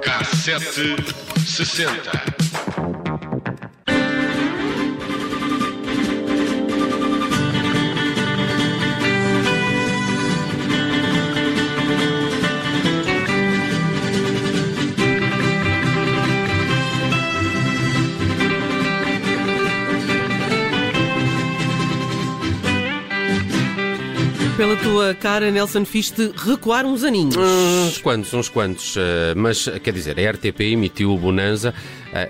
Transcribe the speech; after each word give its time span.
Cassete 0.00 0.96
60. 1.44 2.33
visto 24.84 25.00
a 25.00 25.14
cara 25.14 25.50
Nelson 25.50 25.84
Fiste 25.84 26.30
recuar 26.36 26.84
uns 26.84 27.04
aninhos. 27.04 27.36
Uns 27.36 27.98
quantos, 27.98 28.32
uns 28.34 28.48
quantos. 28.48 28.96
Eh, 28.96 29.34
mas, 29.34 29.68
quer 29.82 29.92
dizer, 29.92 30.18
a 30.18 30.30
RTP 30.32 30.60
emitiu 30.72 31.12
o 31.12 31.18
Bonanza 31.18 31.74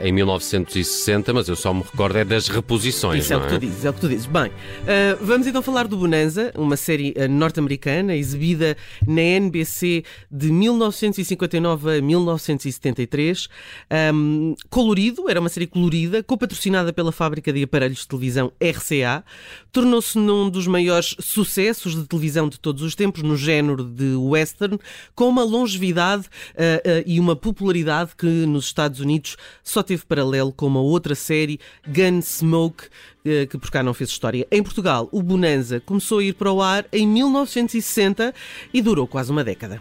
em 0.00 0.12
1960, 0.12 1.32
mas 1.34 1.48
eu 1.48 1.56
só 1.56 1.74
me 1.74 1.82
recordo 1.82 2.16
é 2.16 2.24
das 2.24 2.48
reposições, 2.48 3.24
Isso 3.24 3.34
é 3.34 3.36
o 3.36 3.40
que 3.40 3.46
é? 3.46 3.50
tu 3.50 3.58
dizes, 3.58 3.84
é 3.84 3.90
o 3.90 3.92
que 3.92 4.00
tu 4.00 4.08
dizes. 4.08 4.26
Bem, 4.26 4.50
ah, 4.86 5.18
vamos 5.20 5.46
então 5.46 5.62
falar 5.62 5.86
do 5.86 5.96
Bonanza, 5.96 6.52
uma 6.56 6.76
série 6.76 7.14
ah, 7.18 7.28
norte-americana 7.28 8.16
exibida 8.16 8.76
na 9.06 9.20
NBC 9.20 10.04
de 10.30 10.50
1959 10.50 11.98
a 11.98 12.00
1973. 12.00 13.48
Ahm, 13.90 14.54
colorido, 14.70 15.28
era 15.28 15.40
uma 15.40 15.48
série 15.48 15.66
colorida, 15.66 16.22
co-patrocinada 16.22 16.92
pela 16.92 17.12
fábrica 17.12 17.52
de 17.52 17.62
aparelhos 17.62 17.98
de 17.98 18.08
televisão 18.08 18.52
RCA. 18.60 19.24
Tornou-se 19.70 20.16
num 20.18 20.48
dos 20.48 20.66
maiores 20.66 21.16
sucessos 21.20 21.94
de 21.94 22.06
televisão 22.06 22.48
de 22.48 22.58
todos 22.58 22.82
os 22.82 22.94
tempos, 22.94 23.22
no 23.22 23.36
género 23.36 23.84
de 23.84 24.14
western, 24.16 24.78
com 25.14 25.28
uma 25.28 25.44
longevidade 25.44 26.24
ah, 26.56 26.80
ah, 26.84 27.02
e 27.04 27.20
uma 27.20 27.36
popularidade 27.36 28.12
que 28.16 28.26
nos 28.26 28.66
Estados 28.66 29.00
Unidos 29.00 29.36
só 29.74 29.82
teve 29.82 30.04
paralelo 30.06 30.52
com 30.52 30.66
uma 30.66 30.80
outra 30.80 31.16
série, 31.16 31.58
Gunsmoke, 31.86 32.84
eh, 33.24 33.46
que 33.46 33.58
por 33.58 33.70
cá 33.70 33.82
não 33.82 33.92
fez 33.92 34.10
história. 34.10 34.46
Em 34.50 34.62
Portugal, 34.62 35.08
o 35.10 35.20
Bonanza 35.20 35.80
começou 35.80 36.20
a 36.20 36.24
ir 36.24 36.34
para 36.34 36.52
o 36.52 36.62
ar 36.62 36.86
em 36.92 37.06
1960 37.08 38.32
e 38.72 38.80
durou 38.80 39.06
quase 39.06 39.32
uma 39.32 39.42
década. 39.42 39.80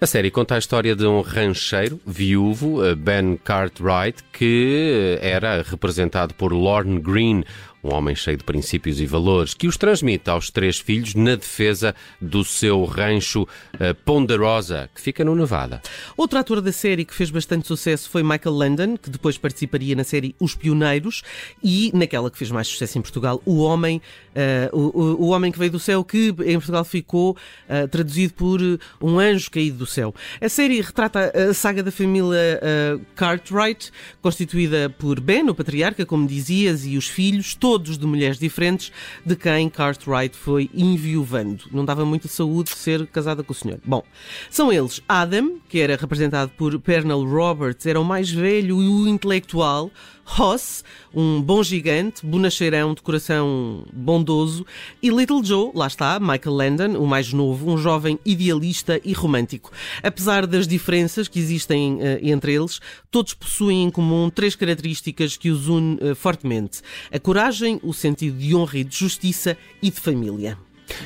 A 0.00 0.06
série 0.06 0.32
conta 0.32 0.56
a 0.56 0.58
história 0.58 0.96
de 0.96 1.06
um 1.06 1.20
rancheiro 1.20 2.00
viúvo, 2.04 2.84
eh, 2.84 2.96
Ben 2.96 3.36
Cartwright, 3.36 4.24
que 4.32 5.18
eh, 5.22 5.30
era 5.30 5.62
representado 5.62 6.34
por 6.34 6.52
Lorne 6.52 6.98
Green, 6.98 7.44
um 7.82 7.92
homem 7.94 8.14
cheio 8.14 8.36
de 8.36 8.44
princípios 8.44 9.00
e 9.00 9.06
valores, 9.06 9.54
que 9.54 9.66
os 9.66 9.76
transmite 9.76 10.30
aos 10.30 10.50
três 10.50 10.78
filhos 10.78 11.14
na 11.14 11.34
defesa 11.34 11.94
do 12.20 12.44
seu 12.44 12.84
rancho 12.84 13.46
eh, 13.80 13.92
Ponderosa, 13.92 14.88
que 14.94 15.00
fica 15.00 15.24
no 15.24 15.34
Nevada. 15.34 15.82
Outro 16.16 16.38
ator 16.38 16.60
da 16.60 16.70
série 16.70 17.04
que 17.04 17.14
fez 17.14 17.30
bastante 17.30 17.66
sucesso 17.66 18.08
foi 18.08 18.22
Michael 18.22 18.54
Landon, 18.54 18.96
que 18.96 19.10
depois 19.10 19.36
participaria 19.36 19.96
na 19.96 20.04
série 20.04 20.34
Os 20.38 20.54
Pioneiros 20.54 21.22
e 21.62 21.90
naquela 21.92 22.30
que 22.30 22.38
fez 22.38 22.50
mais 22.52 22.68
sucesso 22.68 22.98
em 22.98 23.02
Portugal, 23.02 23.42
O 23.44 23.58
Homem, 23.58 24.00
eh, 24.34 24.70
o, 24.72 25.24
o- 25.24 25.28
Homem 25.32 25.50
que 25.50 25.58
Veio 25.58 25.72
do 25.72 25.80
Céu, 25.80 26.04
que 26.04 26.28
em 26.44 26.54
Portugal 26.58 26.84
ficou 26.84 27.36
eh, 27.68 27.86
traduzido 27.88 28.34
por 28.34 28.60
Um 29.00 29.18
Anjo 29.18 29.50
Caído 29.50 29.78
do 29.78 29.86
Céu. 29.86 30.14
A 30.40 30.48
série 30.48 30.80
retrata 30.80 31.32
a 31.50 31.52
saga 31.52 31.82
da 31.82 31.90
família 31.90 32.36
eh, 32.62 32.98
Cartwright, 33.16 33.90
constituída 34.20 34.88
por 34.98 35.18
Ben, 35.18 35.48
o 35.48 35.54
patriarca, 35.54 36.06
como 36.06 36.26
dizias, 36.28 36.86
e 36.86 36.96
os 36.96 37.08
filhos, 37.08 37.54
todos 37.54 37.71
de 37.78 38.06
mulheres 38.06 38.38
diferentes, 38.38 38.92
de 39.24 39.36
quem 39.36 39.68
Cartwright 39.68 40.36
foi 40.36 40.70
enviuvando. 40.74 41.64
Não 41.70 41.84
dava 41.84 42.04
muita 42.04 42.28
saúde 42.28 42.70
ser 42.70 43.06
casada 43.06 43.42
com 43.42 43.52
o 43.52 43.56
senhor. 43.56 43.80
Bom, 43.84 44.02
são 44.50 44.72
eles 44.72 45.00
Adam, 45.08 45.58
que 45.68 45.80
era 45.80 45.96
representado 45.96 46.50
por 46.56 46.78
Pernell 46.80 47.24
Roberts, 47.24 47.86
era 47.86 48.00
o 48.00 48.04
mais 48.04 48.30
velho 48.30 48.82
e 48.82 48.88
o 48.88 49.08
intelectual. 49.08 49.90
Ross, 50.24 50.84
um 51.14 51.42
bom 51.42 51.62
gigante, 51.62 52.24
bonacheirão 52.24 52.94
de 52.94 53.02
coração 53.02 53.84
bondoso. 53.92 54.64
E 55.02 55.10
Little 55.10 55.44
Joe, 55.44 55.72
lá 55.74 55.86
está, 55.86 56.18
Michael 56.18 56.54
Landon, 56.54 56.98
o 56.98 57.06
mais 57.06 57.32
novo, 57.32 57.70
um 57.70 57.76
jovem 57.76 58.18
idealista 58.24 59.00
e 59.04 59.12
romântico. 59.12 59.70
Apesar 60.02 60.46
das 60.46 60.66
diferenças 60.66 61.28
que 61.28 61.38
existem 61.38 61.98
eh, 62.00 62.20
entre 62.22 62.54
eles, 62.54 62.80
todos 63.10 63.34
possuem 63.34 63.84
em 63.84 63.90
comum 63.90 64.30
três 64.30 64.54
características 64.54 65.36
que 65.36 65.50
os 65.50 65.68
unem 65.68 65.98
eh, 66.00 66.14
fortemente: 66.14 66.80
a 67.12 67.18
coragem, 67.18 67.78
o 67.82 67.92
sentido 67.92 68.38
de 68.38 68.54
honra 68.54 68.78
e 68.78 68.84
de 68.84 68.96
justiça 68.96 69.56
e 69.82 69.90
de 69.90 70.00
família. 70.00 70.56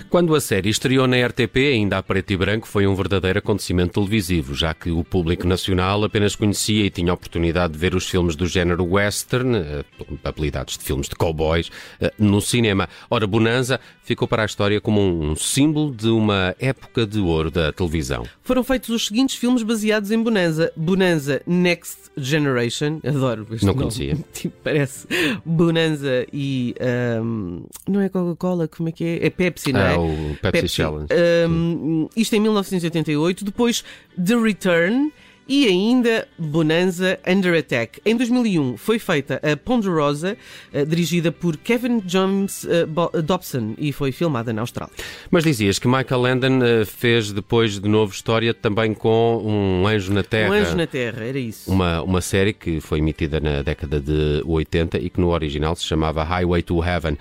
Quando 0.09 0.35
a 0.35 0.41
série 0.41 0.69
estreou 0.71 1.07
na 1.07 1.17
RTP, 1.27 1.57
ainda 1.73 1.99
a 1.99 2.03
preto 2.03 2.33
e 2.33 2.37
branco, 2.37 2.67
foi 2.67 2.87
um 2.87 2.95
verdadeiro 2.95 3.39
acontecimento 3.39 3.95
televisivo, 3.95 4.55
já 4.55 4.73
que 4.75 4.91
o 4.91 5.03
público 5.05 5.47
nacional 5.47 6.05
apenas 6.05 6.35
conhecia 6.37 6.85
e 6.85 6.91
tinha 6.91 7.11
a 7.11 7.15
oportunidade 7.15 7.73
de 7.73 7.79
ver 7.79 7.95
os 7.95 8.09
filmes 8.09 8.37
do 8.37 8.47
género 8.47 8.85
western, 8.85 9.57
eh, 9.57 9.85
apelidados 10.25 10.79
de 10.79 10.85
filmes 10.85 11.09
de 11.09 11.15
cowboys, 11.15 11.71
eh, 12.01 12.13
no 12.19 12.41
cinema. 12.41 12.89
Ora, 13.11 13.27
Bonanza 13.27 13.81
ficou 14.03 14.27
para 14.29 14.43
a 14.43 14.47
história 14.47 14.81
como 14.81 15.01
um 15.01 15.35
símbolo 15.37 15.95
de 15.95 16.09
uma 16.09 16.55
época 16.61 17.07
de 17.07 17.19
ouro 17.21 17.51
da 17.51 17.73
televisão. 17.73 18.25
Foram 18.43 18.63
feitos 18.63 18.89
os 18.91 19.07
seguintes 19.07 19.37
filmes 19.37 19.63
baseados 19.63 20.11
em 20.11 20.23
Bonanza. 20.23 20.73
Bonanza 20.77 21.43
Next 21.47 22.11
Generation. 22.17 23.01
Adoro 23.07 23.47
este 23.51 23.67
Não 23.67 23.75
nome. 23.75 23.85
conhecia. 23.87 24.17
Tipo, 24.33 24.55
parece 24.63 25.07
Bonanza 25.45 26.27
e... 26.33 26.75
ahm, 26.81 27.63
não 27.89 28.01
é 28.01 28.09
Coca-Cola, 28.09 28.69
como 28.69 28.89
é 28.89 28.93
que 28.93 29.05
é? 29.05 29.27
É 29.27 29.31
Pepsi, 29.31 29.66
não 29.73 29.81
é? 29.81 29.95
Ah, 29.95 29.99
o 30.01 30.37
Pepsi 30.41 30.69
Challenge. 30.69 31.07
Ahm, 31.13 32.07
isto 32.17 32.35
em 32.35 32.41
1988. 32.41 33.45
Depois 33.45 33.85
The 34.23 34.37
Return. 34.37 35.13
E 35.49 35.69
ainda 35.69 36.27
Bonanza 36.37 37.21
Under 37.25 37.57
Attack. 37.57 38.01
Em 38.05 38.17
2001 38.17 38.77
foi 38.77 38.99
feita 38.99 39.41
a 39.49 39.57
Ponderosa, 39.57 40.37
eh, 40.75 40.85
dirigida 40.85 41.31
por 41.31 41.57
Kevin 41.57 42.03
James 42.05 42.67
eh, 42.69 42.85
Bo- 42.85 43.13
Dobson 43.23 43.75
e 43.79 43.93
foi 43.93 44.11
filmada 44.11 44.53
na 44.53 44.63
Austrália. 44.63 44.93
Mas 45.31 45.45
dizias 45.45 45.79
que 45.79 45.87
Michael 45.87 46.21
Landon 46.21 46.59
eh, 46.65 46.85
fez 46.85 47.31
depois 47.31 47.79
de 47.79 47.89
novo 47.89 48.13
história 48.13 48.53
também 48.53 48.93
com 48.93 49.41
Um 49.47 49.87
Anjo 49.87 50.13
na 50.13 50.25
Terra. 50.25 50.51
Um 50.51 50.53
Anjo 50.53 50.77
na 50.77 50.87
Terra, 50.89 51.23
era 51.23 51.39
isso. 51.39 51.71
Uma, 51.71 52.03
uma 52.03 52.21
série 52.21 52.53
que 52.53 52.81
foi 52.81 52.99
emitida 52.99 53.39
na 53.39 53.63
década 53.63 54.01
de 54.01 54.43
80 54.45 54.99
e 54.99 55.09
que 55.09 55.21
no 55.21 55.29
original 55.29 55.77
se 55.77 55.85
chamava 55.85 56.25
Highway 56.25 56.63
to 56.63 56.83
Heaven. 56.83 57.17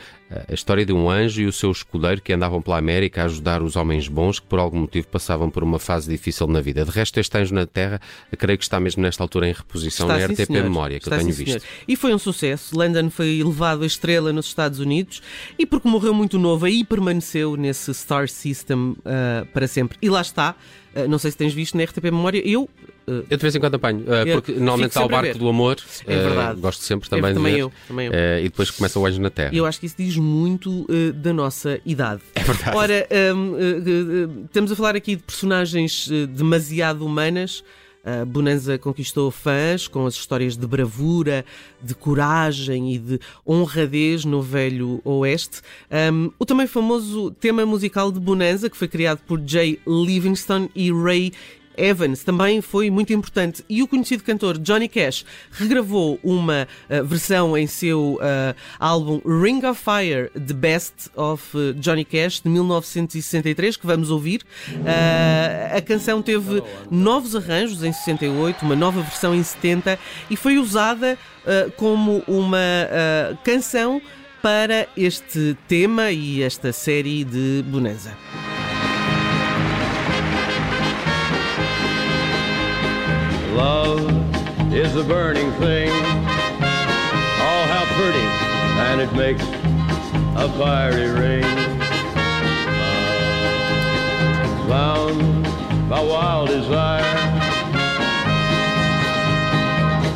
A 0.49 0.53
história 0.53 0.83
de 0.83 0.91
um 0.91 1.07
anjo 1.07 1.41
e 1.41 1.45
o 1.45 1.51
seu 1.51 1.71
escudeiro 1.71 2.19
que 2.19 2.33
andavam 2.33 2.59
pela 2.59 2.79
América 2.79 3.21
a 3.21 3.25
ajudar 3.25 3.61
os 3.61 3.75
homens 3.75 4.07
bons 4.07 4.39
que 4.39 4.47
por 4.47 4.57
algum 4.57 4.79
motivo 4.79 5.07
passavam 5.07 5.51
por 5.51 5.63
uma 5.63 5.77
fase 5.77 6.09
difícil 6.09 6.47
na 6.47 6.61
vida. 6.61 6.83
De 6.83 6.89
resto, 6.89 7.19
este 7.19 7.37
Anjo 7.37 7.53
na 7.53 7.67
Terra, 7.67 8.01
creio 8.35 8.57
que 8.57 8.63
está 8.63 8.79
mesmo 8.79 9.03
nesta 9.03 9.23
altura 9.23 9.47
em 9.47 9.53
reposição 9.53 10.07
Está, 10.07 10.19
na 10.19 10.27
sim, 10.27 10.33
RTP 10.33 10.47
senhor. 10.47 10.63
Memória, 10.63 10.99
que 10.99 11.05
Está, 11.05 11.17
eu 11.17 11.19
tenho 11.19 11.31
sim, 11.31 11.43
visto. 11.43 11.59
senhor. 11.61 11.73
E 11.87 11.95
foi 11.95 12.13
um 12.13 12.17
sucesso. 12.17 12.75
Landon 12.75 13.11
foi 13.11 13.39
elevado 13.39 13.83
a 13.83 13.85
estrela 13.85 14.33
nos 14.33 14.47
Estados 14.47 14.79
Unidos 14.79 15.21
e 15.59 15.65
porque 15.65 15.87
morreu 15.87 16.13
muito 16.13 16.39
novo 16.39 16.65
aí 16.65 16.83
permaneceu 16.83 17.55
nesse 17.55 17.93
Star 17.93 18.27
System 18.27 18.95
ah, 19.05 19.45
para 19.53 19.67
sempre. 19.67 19.95
E 20.01 20.09
lá 20.09 20.21
está. 20.21 20.55
Ah, 20.95 21.07
não 21.07 21.19
sei 21.19 21.29
se 21.29 21.37
tens 21.37 21.53
visto 21.53 21.77
na 21.77 21.83
RTP 21.83 22.03
Memória. 22.05 22.41
Eu. 22.43 22.67
Ah, 23.07 23.23
Eu 23.29 23.37
de 23.37 23.41
vez 23.41 23.55
em 23.55 23.59
quando 23.59 23.75
apanho, 23.75 24.03
eh, 24.07 24.31
porque 24.33 24.51
normalmente 24.53 24.89
está 24.89 25.05
o 25.05 25.09
barco 25.09 25.37
do 25.37 25.47
amor. 25.49 25.77
É 26.07 26.13
eh, 26.13 26.17
verdade. 26.23 26.59
Gosto 26.61 26.83
sempre 26.83 27.07
É, 27.07 27.09
também 27.09 27.31
de 27.31 27.37
também 27.37 27.53
ver. 27.53 27.59
eu, 27.61 27.71
também 27.87 28.07
eu. 28.07 28.13
Eh, 28.13 28.39
e 28.41 28.43
depois 28.43 28.71
começa 28.71 28.99
o 28.99 29.05
Anjo 29.05 29.21
na 29.21 29.29
Terra. 29.29 29.53
Eu 29.53 29.65
acho 29.65 29.79
que 29.79 29.85
isso 29.85 29.95
diz 29.97 30.17
muito 30.17 30.85
eh, 30.89 31.11
da 31.11 31.33
nossa 31.33 31.79
idade. 31.85 32.21
É 32.35 32.43
verdade. 32.43 32.77
Ora, 32.77 33.07
hum, 33.35 33.55
eh, 33.57 33.61
eh, 33.61 34.45
estamos 34.45 34.71
a 34.71 34.75
falar 34.75 34.95
aqui 34.95 35.15
de 35.15 35.23
personagens 35.23 36.09
eh, 36.11 36.25
demasiado 36.25 37.05
humanas. 37.05 37.63
A 38.07 38.23
Bonanza 38.23 38.77
conquistou 38.77 39.31
fãs 39.31 39.87
com 39.87 40.05
as 40.05 40.13
histórias 40.13 40.55
de 40.55 40.67
bravura, 40.67 41.43
de 41.81 41.95
coragem 41.95 42.93
e 42.93 42.99
de 42.99 43.19
honradez 43.47 44.23
no 44.23 44.43
velho 44.43 45.01
oeste. 45.03 45.61
Hum, 46.13 46.29
o 46.37 46.45
também 46.45 46.67
famoso 46.67 47.31
tema 47.31 47.65
musical 47.65 48.11
de 48.11 48.19
Bonanza, 48.19 48.69
que 48.69 48.77
foi 48.77 48.87
criado 48.87 49.21
por 49.25 49.41
Jay 49.43 49.79
Livingston 49.87 50.69
e 50.75 50.91
Ray 50.91 51.33
Evans 51.77 52.23
também 52.23 52.61
foi 52.61 52.89
muito 52.89 53.13
importante 53.13 53.63
e 53.69 53.81
o 53.81 53.87
conhecido 53.87 54.23
cantor 54.23 54.57
Johnny 54.57 54.87
Cash 54.87 55.25
regravou 55.51 56.19
uma 56.23 56.67
uh, 56.89 57.05
versão 57.05 57.57
em 57.57 57.67
seu 57.67 58.15
uh, 58.15 58.55
álbum 58.79 59.21
Ring 59.25 59.65
of 59.65 59.81
Fire 59.81 60.29
The 60.31 60.53
Best 60.53 61.09
of 61.15 61.57
uh, 61.57 61.73
Johnny 61.73 62.05
Cash 62.05 62.41
de 62.41 62.49
1963 62.49 63.77
que 63.77 63.85
vamos 63.85 64.09
ouvir. 64.09 64.41
Uh, 64.69 65.77
a 65.77 65.81
canção 65.81 66.21
teve 66.21 66.63
novos 66.89 67.35
arranjos 67.35 67.83
em 67.83 67.91
68, 67.91 68.63
uma 68.63 68.75
nova 68.75 69.01
versão 69.01 69.33
em 69.33 69.43
70 69.43 69.99
e 70.29 70.35
foi 70.35 70.57
usada 70.57 71.17
como 71.77 72.23
uma 72.27 72.57
canção 73.43 74.01
para 74.41 74.87
este 74.97 75.55
tema 75.67 76.11
e 76.11 76.41
esta 76.41 76.71
série 76.71 77.23
de 77.23 77.63
Bonanza. 77.67 78.15
Love 83.55 84.73
is 84.73 84.97
a 84.97 85.03
burning 85.05 85.49
thing. 85.53 85.89
Oh, 85.89 87.63
how 87.71 87.85
pretty 87.95 88.25
and 88.77 88.99
it 88.99 89.13
makes 89.13 89.41
a 90.35 90.49
fiery 90.57 91.09
ring. 91.09 91.43
Bound 94.67 95.43
by 95.89 96.01
wild 96.01 96.49
desire, 96.49 97.01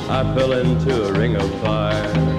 I 0.09 0.33
fell 0.35 0.51
into 0.51 1.07
a 1.07 1.13
ring 1.13 1.37
of 1.37 1.49
fire. 1.61 2.38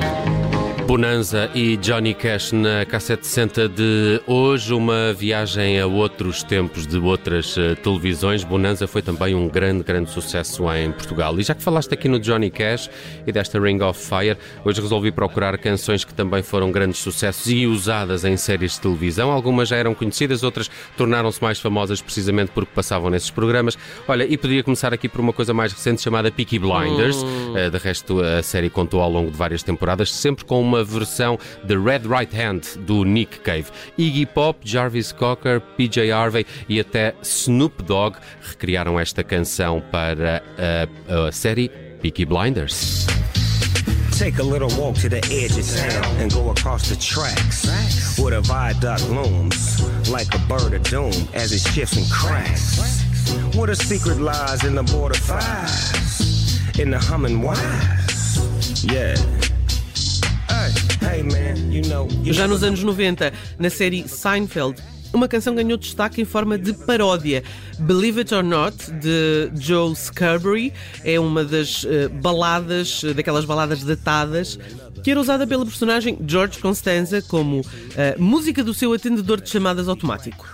Bonanza 0.91 1.49
e 1.55 1.77
Johnny 1.77 2.13
Cash 2.13 2.51
na 2.51 2.85
cassete 2.85 3.25
60 3.25 3.69
de 3.69 4.21
hoje, 4.27 4.75
uma 4.75 5.13
viagem 5.13 5.79
a 5.79 5.87
outros 5.87 6.43
tempos 6.43 6.85
de 6.85 6.99
outras 6.99 7.57
uh, 7.57 7.77
televisões. 7.77 8.43
Bonanza 8.43 8.89
foi 8.89 9.01
também 9.01 9.33
um 9.33 9.49
grande, 9.49 9.85
grande 9.85 10.11
sucesso 10.11 10.65
em 10.75 10.91
Portugal. 10.91 11.39
E 11.39 11.45
já 11.45 11.55
que 11.55 11.63
falaste 11.63 11.95
aqui 11.95 12.09
no 12.09 12.19
Johnny 12.19 12.51
Cash 12.51 12.91
e 13.25 13.31
desta 13.31 13.61
Ring 13.61 13.81
of 13.81 14.05
Fire, 14.05 14.37
hoje 14.65 14.81
resolvi 14.81 15.13
procurar 15.13 15.57
canções 15.59 16.05
que 16.05 16.13
também 16.13 16.43
foram 16.43 16.73
grandes 16.73 16.99
sucessos 16.99 17.47
e 17.49 17.69
usadas 17.69 18.25
em 18.25 18.37
séries 18.37 18.73
de 18.73 18.81
televisão. 18.81 19.31
Algumas 19.31 19.69
já 19.69 19.77
eram 19.77 19.95
conhecidas, 19.95 20.43
outras 20.43 20.69
tornaram-se 20.97 21.41
mais 21.41 21.61
famosas 21.61 22.03
precisamente 22.03 22.51
porque 22.53 22.73
passavam 22.75 23.11
nesses 23.11 23.31
programas. 23.31 23.79
Olha, 24.09 24.25
e 24.25 24.37
podia 24.37 24.65
começar 24.65 24.93
aqui 24.93 25.09
por 25.09 25.21
uma 25.21 25.33
coisa 25.33 25.55
mais 25.55 25.73
recente 25.73 26.03
chamada 26.03 26.33
Peaky 26.33 26.59
Blinders. 26.59 27.23
Hum. 27.23 27.55
Uh, 27.55 27.71
de 27.71 27.79
resto, 27.79 28.21
a 28.21 28.43
série 28.43 28.69
contou 28.69 29.01
ao 29.01 29.09
longo 29.09 29.31
de 29.31 29.37
várias 29.37 29.63
temporadas, 29.63 30.13
sempre 30.13 30.45
com 30.45 30.61
uma 30.61 30.80
versão 30.85 31.39
de 31.65 31.77
Red 31.77 32.03
Right 32.09 32.35
Hand 32.37 32.79
do 32.87 33.05
Nick 33.05 33.41
Cave. 33.41 33.67
Iggy 33.97 34.27
Pop, 34.27 34.59
Jarvis 34.65 35.13
Cocker, 35.13 35.61
PJ 35.77 36.11
Harvey 36.11 36.47
e 36.69 36.81
até 36.81 37.15
Snoop 37.23 37.83
Dogg 37.83 38.17
recriaram 38.43 38.99
esta 38.99 39.23
canção 39.23 39.83
para 39.91 40.43
a, 40.59 41.27
a 41.29 41.33
série 41.33 41.69
Peaky 42.01 42.25
Blinders. 42.25 43.07
Take 44.19 44.39
a 44.39 44.45
little 44.45 44.69
walk 44.79 44.97
to 45.01 45.09
the 45.09 45.23
edge 45.33 45.57
of 45.57 45.67
town 45.67 46.05
and 46.21 46.31
go 46.31 46.51
across 46.51 46.91
the 46.91 46.97
tracks 46.97 47.67
where 48.19 48.33
the 48.33 48.43
viaduct 48.43 49.09
looms 49.09 49.81
like 50.11 50.27
a 50.35 50.39
bird 50.41 50.75
of 50.75 50.83
doom 50.83 51.13
as 51.33 51.53
it 51.53 51.61
shifts 51.61 51.97
and 51.97 52.11
cracks. 52.11 53.03
What 53.57 53.71
a 53.71 53.75
secret 53.75 54.21
lies 54.21 54.65
in 54.65 54.75
the 54.75 54.83
border 54.83 55.19
fires, 55.19 56.79
in 56.79 56.91
the 56.91 56.99
humming 56.99 57.41
wires. 57.41 58.85
Yeah. 58.85 59.15
Já 62.33 62.47
nos 62.47 62.63
anos 62.63 62.83
90, 62.83 63.33
na 63.59 63.71
série 63.71 64.07
Seinfeld, 64.09 64.81
uma 65.13 65.27
canção 65.27 65.55
ganhou 65.55 65.77
destaque 65.77 66.21
em 66.23 66.25
forma 66.25 66.57
de 66.57 66.73
paródia. 66.73 67.43
Believe 67.81 68.21
It 68.21 68.35
or 68.35 68.45
Not, 68.45 68.91
de 68.93 69.51
Joe 69.57 69.95
Scarborough, 69.95 70.71
é 71.05 71.19
uma 71.19 71.45
das 71.45 71.83
uh, 71.85 72.09
baladas, 72.21 73.03
uh, 73.03 73.15
daquelas 73.15 73.45
baladas 73.45 73.83
datadas, 73.83 74.59
que 75.03 75.11
era 75.11 75.21
usada 75.21 75.47
pelo 75.47 75.65
personagem 75.65 76.19
George 76.27 76.59
Constanza 76.59 77.23
como 77.23 77.61
uh, 77.61 77.65
música 78.19 78.63
do 78.63 78.73
seu 78.73 78.93
atendedor 78.93 79.41
de 79.41 79.49
chamadas 79.51 79.89
automático. 79.89 80.47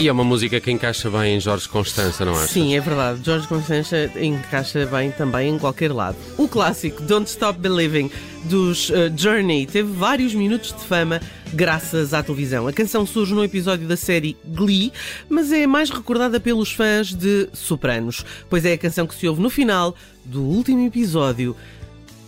E 0.00 0.06
é 0.06 0.12
uma 0.12 0.22
música 0.22 0.60
que 0.60 0.70
encaixa 0.70 1.10
bem 1.10 1.34
em 1.36 1.40
Jorge 1.40 1.68
Constança, 1.68 2.24
não 2.24 2.40
é? 2.40 2.46
Sim, 2.46 2.76
é 2.76 2.80
verdade. 2.80 3.20
Jorge 3.24 3.48
Constança 3.48 4.08
encaixa 4.14 4.86
bem 4.86 5.10
também 5.10 5.52
em 5.52 5.58
qualquer 5.58 5.92
lado. 5.92 6.16
O 6.36 6.46
clássico 6.46 7.02
Don't 7.02 7.28
Stop 7.28 7.58
Believing 7.58 8.08
dos 8.44 8.90
uh, 8.90 9.12
Journey 9.16 9.66
teve 9.66 9.92
vários 9.92 10.32
minutos 10.36 10.72
de 10.72 10.84
fama 10.84 11.20
graças 11.52 12.14
à 12.14 12.22
televisão. 12.22 12.68
A 12.68 12.72
canção 12.72 13.04
surge 13.04 13.34
no 13.34 13.42
episódio 13.42 13.88
da 13.88 13.96
série 13.96 14.36
Glee, 14.46 14.92
mas 15.28 15.50
é 15.50 15.66
mais 15.66 15.90
recordada 15.90 16.38
pelos 16.38 16.70
fãs 16.70 17.12
de 17.12 17.48
Sopranos, 17.52 18.24
pois 18.48 18.64
é 18.64 18.74
a 18.74 18.78
canção 18.78 19.04
que 19.04 19.16
se 19.16 19.26
ouve 19.26 19.42
no 19.42 19.50
final 19.50 19.96
do 20.24 20.44
último 20.44 20.86
episódio, 20.86 21.56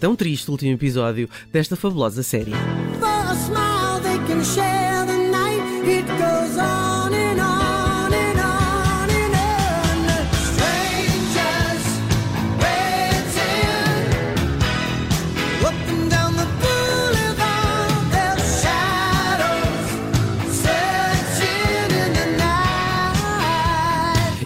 tão 0.01 0.17
triste 0.17 0.51
último 0.51 0.73
episódio 0.73 1.31
desta 1.53 1.77
fabulosa 1.77 2.25
série. 2.25 2.53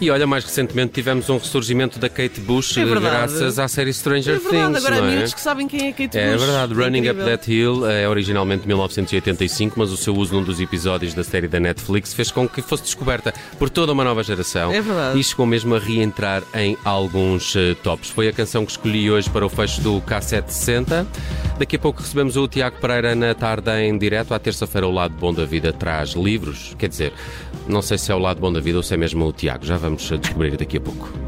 E 0.05 0.11
olha, 0.11 0.27
mais 0.27 0.45
recentemente 0.45 0.93
tivemos 0.93 1.31
um 1.31 1.39
ressurgimento 1.39 1.99
da 1.99 2.11
Kate 2.11 2.39
Bush 2.39 2.77
é 2.77 2.85
graças 2.85 3.59
à 3.59 3.67
série 3.67 3.91
Stranger 3.91 4.35
é 4.35 4.39
verdade, 4.39 4.75
Things. 4.75 4.85
Agora 4.85 5.01
não 5.01 5.09
há 5.09 5.23
é? 5.23 5.25
que 5.25 5.41
sabem 5.41 5.67
quem 5.67 5.89
é 5.89 5.93
Kate 5.93 6.19
é 6.19 6.33
Bush. 6.33 6.43
É 6.43 6.47
verdade, 6.47 6.75
Running 6.75 7.09
Up 7.09 7.25
That 7.25 7.51
Hill 7.51 7.89
é 7.89 8.07
originalmente 8.07 8.61
de 8.61 8.69
1985, 8.69 9.79
mas 9.79 9.91
o 9.91 9.97
seu 9.97 10.15
uso 10.15 10.35
num 10.35 10.43
dos 10.43 10.61
episódios 10.61 11.15
da 11.15 11.25
série 11.25 11.49
da 11.49 11.59
Netflix 11.59 12.13
fez 12.13 12.31
com 12.31 12.47
que 12.47 12.61
fosse 12.61 12.83
descoberta 12.83 13.33
por 13.59 13.71
toda 13.71 13.93
uma 13.93 14.05
nova 14.05 14.23
geração. 14.23 14.71
É 14.75 14.83
verdade. 14.83 15.19
E 15.19 15.25
chegou 15.25 15.47
mesmo 15.47 15.75
a 15.75 15.79
reentrar 15.79 16.43
em 16.53 16.77
alguns 16.85 17.55
uh, 17.55 17.75
tops. 17.83 18.11
Foi 18.11 18.29
a 18.29 18.33
canção 18.35 18.67
que 18.67 18.73
escolhi 18.73 19.11
hoje 19.11 19.31
para 19.31 19.47
o 19.47 19.49
fecho 19.49 19.81
do 19.81 20.03
K760. 20.03 21.07
Daqui 21.59 21.77
a 21.77 21.79
pouco 21.79 22.03
recebemos 22.03 22.37
o 22.37 22.47
Tiago 22.47 22.79
Pereira 22.79 23.15
na 23.15 23.33
tarde 23.33 23.71
em 23.71 23.97
direto. 23.97 24.35
À 24.35 24.39
terça-feira, 24.39 24.87
o 24.87 24.91
Lado 24.91 25.15
Bom 25.15 25.33
da 25.33 25.47
Vida 25.47 25.73
traz 25.73 26.11
livros. 26.11 26.75
Quer 26.79 26.91
dizer, 26.91 27.13
não 27.67 27.81
sei 27.81 27.97
se 27.97 28.13
é 28.13 28.15
o 28.15 28.19
Lado 28.19 28.39
Bom 28.39 28.53
da 28.53 28.61
Vida 28.61 28.77
ou 28.77 28.83
se 28.83 28.93
é 28.93 28.97
mesmo 28.97 29.25
o 29.27 29.33
Tiago. 29.33 29.65
Já 29.65 29.79
vamos 29.95 30.11
descobrir 30.11 30.57
daqui 30.57 30.77
a 30.77 30.81
pouco. 30.81 31.24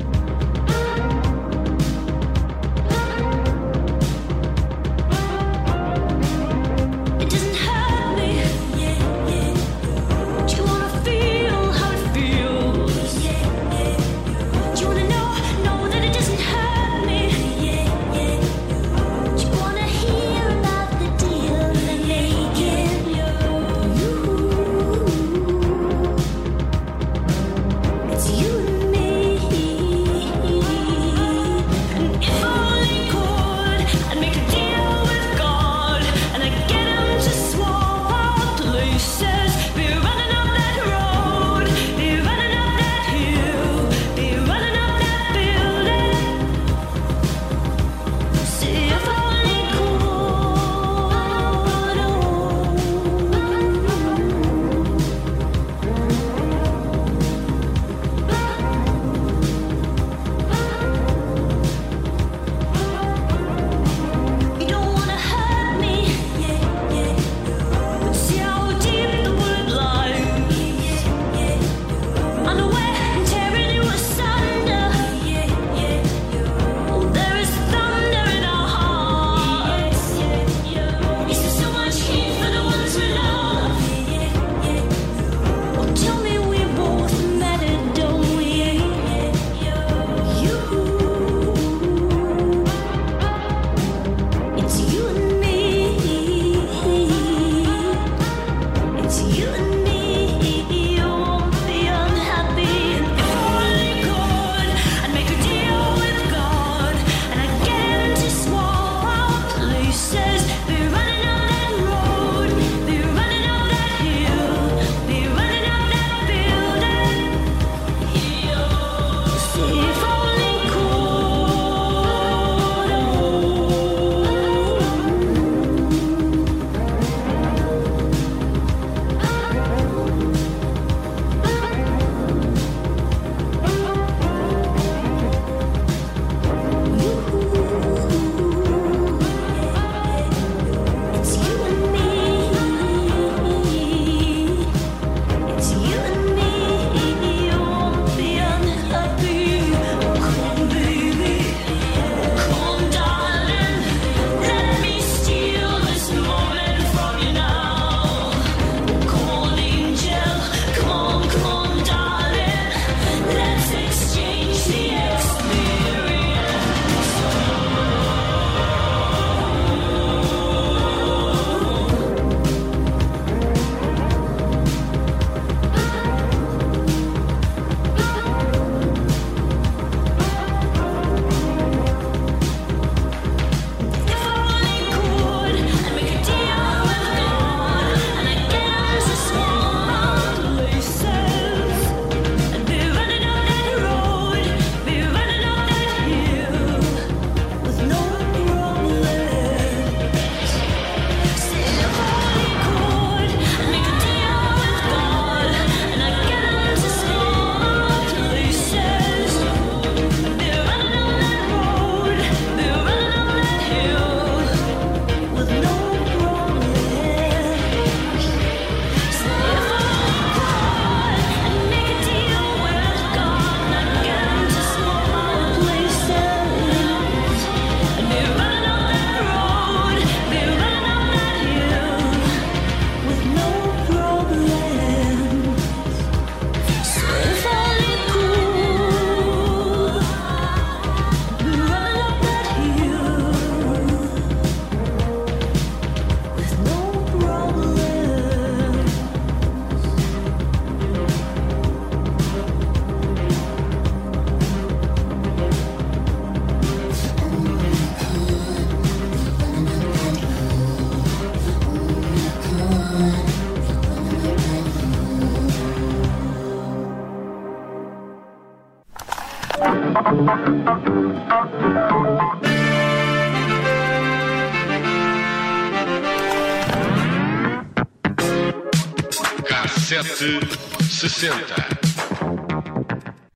Cassete 279.44 280.40
sessenta. 280.88 281.75